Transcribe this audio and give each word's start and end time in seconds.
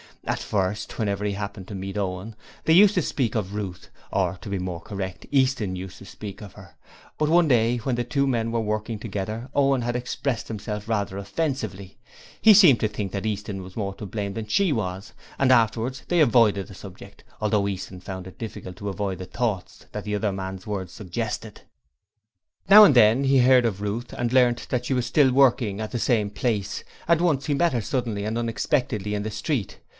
At 0.23 0.39
first, 0.39 0.97
whenever 0.99 1.25
he 1.25 1.33
happened 1.33 1.67
to 1.67 1.75
meet 1.75 1.97
Owen, 1.97 2.35
they 2.65 2.73
used 2.73 2.93
to 2.93 3.01
speak 3.01 3.33
of 3.35 3.53
Ruth, 3.55 3.89
or 4.11 4.37
to 4.41 4.49
be 4.49 4.59
more 4.59 4.79
correct, 4.79 5.25
Easton 5.31 5.75
used 5.75 5.97
to 5.97 6.05
speak 6.05 6.41
of 6.41 6.53
her; 6.53 6.75
but 7.17 7.29
one 7.29 7.47
day 7.47 7.77
when 7.77 7.95
the 7.95 8.03
two 8.03 8.27
men 8.27 8.51
were 8.51 8.59
working 8.59 8.97
together 8.97 9.49
Owen 9.55 9.81
had 9.81 9.95
expressed 9.95 10.47
himself 10.47 10.87
rather 10.87 11.17
offensively. 11.17 11.97
He 12.41 12.53
seemed 12.55 12.79
to 12.81 12.87
think 12.87 13.11
that 13.11 13.25
Easton 13.27 13.61
was 13.63 13.75
more 13.75 13.93
to 13.95 14.05
blame 14.07 14.33
than 14.33 14.47
she 14.47 14.71
was; 14.71 15.13
and 15.37 15.51
afterwards 15.51 16.03
they 16.07 16.19
avoided 16.19 16.67
the 16.67 16.75
subject, 16.75 17.23
although 17.39 17.67
Easton 17.67 17.99
found 17.99 18.25
it 18.25 18.39
difficult 18.39 18.77
to 18.77 18.89
avoid 18.89 19.19
the 19.19 19.25
thoughts 19.25 19.85
the 19.91 20.15
other 20.15 20.31
man's 20.31 20.65
words 20.65 20.93
suggested. 20.93 21.61
Now 22.69 22.83
and 22.83 22.95
then 22.95 23.23
he 23.23 23.39
heard 23.39 23.65
of 23.65 23.81
Ruth 23.81 24.13
and 24.13 24.33
learnt 24.33 24.67
that 24.69 24.85
she 24.85 24.93
was 24.95 25.05
still 25.05 25.31
working 25.31 25.79
at 25.79 25.91
the 25.91 25.99
same 25.99 26.29
place; 26.29 26.83
and 27.07 27.21
once 27.21 27.47
he 27.47 27.53
met 27.53 27.73
her 27.73 27.81
suddenly 27.81 28.23
and 28.25 28.37
unexpectedly 28.37 29.13
in 29.13 29.23
the 29.23 29.31
street. 29.31 29.79